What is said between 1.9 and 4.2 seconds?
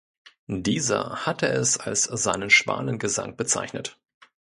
seinen „Schwanengesang“ bezeichnet.